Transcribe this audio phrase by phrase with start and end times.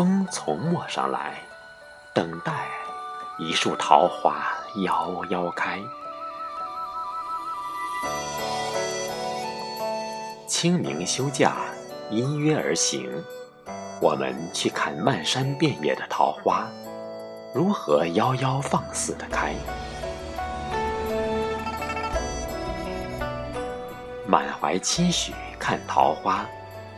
[0.00, 1.34] 风从陌上来，
[2.14, 2.64] 等待
[3.38, 4.46] 一树桃花
[4.76, 5.78] 夭夭开。
[10.48, 11.56] 清明休假，
[12.08, 13.12] 因约而行，
[14.00, 16.66] 我们去看漫山遍野的桃花，
[17.52, 19.54] 如何夭夭放肆的开。
[24.26, 26.46] 满怀期许看桃花，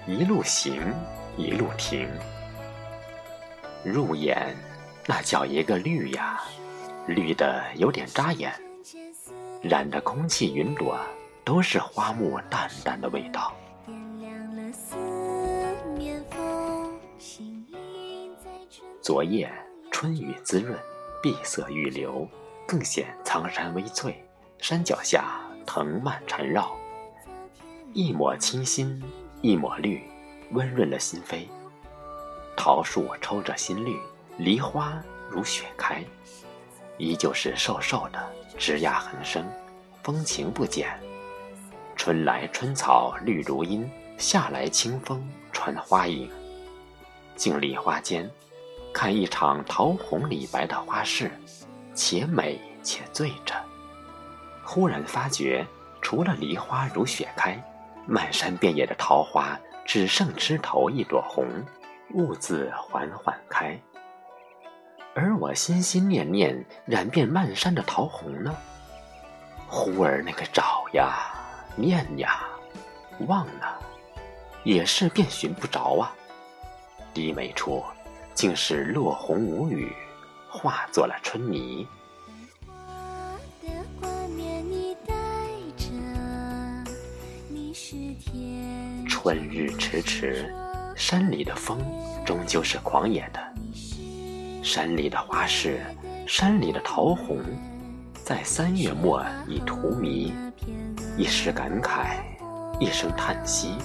[0.07, 0.95] 一路行，
[1.37, 2.09] 一路停。
[3.85, 4.57] 入眼，
[5.07, 6.41] 那叫一个绿呀，
[7.07, 8.53] 绿的有点扎眼，
[9.61, 10.99] 染的空气云朵
[11.45, 13.53] 都是花木淡淡的味道。
[19.01, 19.53] 昨夜
[19.91, 20.79] 春雨滋润，
[21.21, 22.29] 碧色欲流，
[22.69, 24.25] 更显苍山微翠。
[24.59, 26.77] 山脚下藤蔓缠绕。
[27.93, 29.03] 一抹清新，
[29.41, 30.01] 一抹绿，
[30.53, 31.49] 温润了心扉。
[32.57, 33.99] 桃树抽着新绿，
[34.37, 36.05] 梨花如雪开，
[36.99, 38.21] 依旧是瘦瘦的，
[38.59, 39.45] 枝桠横生，
[40.03, 40.89] 风情不减。
[41.97, 46.31] 春来春草绿如茵，夏来清风传花影。
[47.35, 48.31] 静立花间，
[48.93, 51.31] 看一场桃红李白的花事，
[51.95, 53.55] 且美且醉着。
[54.63, 55.67] 忽然发觉，
[56.01, 57.61] 除了梨花如雪开。
[58.05, 61.47] 漫山遍野的桃花，只剩枝头一朵红，
[62.15, 63.79] 兀自缓缓开。
[65.15, 68.55] 而我心心念念染遍漫山的桃红呢？
[69.69, 71.35] 忽而那个找呀，
[71.77, 72.43] 念呀，
[73.27, 73.67] 望呢，
[74.65, 76.15] 也是遍寻不着啊。
[77.15, 77.83] 低眉处，
[78.35, 79.93] 竟是落红无语，
[80.49, 81.87] 化作了春泥。
[89.09, 90.55] 春日迟迟，
[90.95, 91.79] 山里的风
[92.25, 93.41] 终究是狂野的。
[94.63, 95.81] 山里的花市，
[96.27, 97.39] 山里的桃红，
[98.25, 100.33] 在三月末已荼蘼。
[101.17, 102.17] 一时感慨，
[102.79, 103.77] 一声叹息。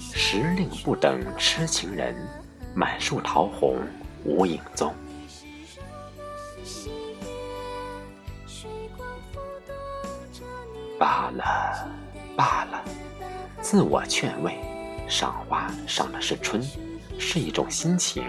[0.00, 2.14] 时令不等痴情人，
[2.74, 3.76] 满树桃红
[4.24, 4.94] 无影踪。
[10.98, 11.88] 罢了，
[12.36, 12.82] 罢了。
[13.60, 14.58] 自我劝慰，
[15.08, 16.62] 赏花赏的是春，
[17.18, 18.22] 是一种心情，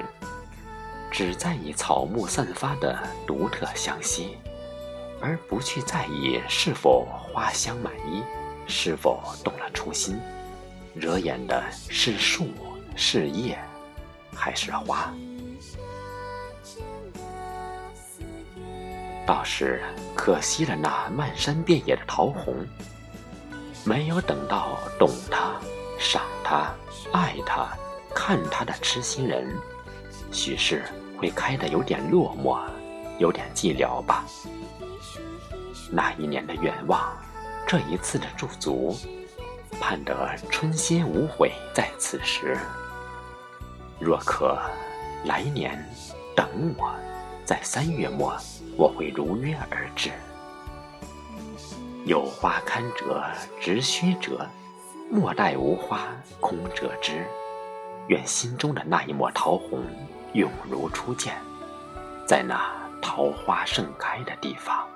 [1.11, 2.97] 只在意草木散发的
[3.27, 4.37] 独特香息，
[5.21, 8.23] 而不去在意是否花香满衣，
[8.65, 10.17] 是否动了初心。
[10.95, 12.47] 惹眼的是树，
[12.95, 13.59] 是叶，
[14.33, 15.13] 还是花？
[19.27, 19.83] 倒是
[20.15, 22.55] 可惜了那漫山遍野的桃红。
[23.85, 25.53] 没有等到懂它、
[25.99, 26.73] 赏他、
[27.11, 27.67] 爱他、
[28.15, 29.53] 看他的痴心人，
[30.31, 30.83] 许是
[31.17, 32.59] 会开得有点落寞，
[33.19, 34.23] 有点寂寥吧。
[35.91, 37.11] 那一年的愿望，
[37.67, 38.97] 这一次的驻足，
[39.79, 42.57] 盼得春心无悔在此时。
[43.99, 44.57] 若可
[45.25, 45.77] 来年
[46.35, 46.89] 等我，
[47.43, 48.37] 在三月末，
[48.77, 50.11] 我会如约而至。
[52.05, 53.21] 有花堪折
[53.59, 54.47] 直须折，
[55.11, 56.07] 莫待无花
[56.39, 57.25] 空折枝。
[58.09, 59.83] 愿心中的那一抹桃红，
[60.33, 61.35] 永如初见，
[62.27, 62.71] 在那
[63.01, 64.87] 桃花盛开的地方。